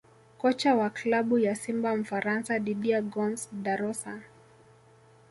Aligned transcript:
Kocha 0.37 0.75
wa 0.75 0.89
klabu 0.89 1.39
ya 1.39 1.55
Simba 1.55 1.95
Mfaransa 1.95 2.59
Didier 2.59 3.01
Gomes 3.03 3.49
Da 3.53 3.75
Rosa 3.75 4.21